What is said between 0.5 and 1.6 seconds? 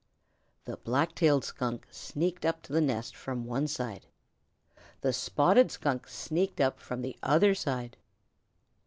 The Black tailed